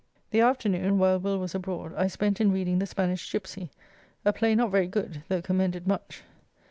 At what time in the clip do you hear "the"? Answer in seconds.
0.31-0.41, 2.79-2.87